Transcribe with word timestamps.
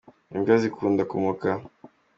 Imbwa 0.35 0.55
zikunda 0.61 1.03
kumoka. 1.11 1.49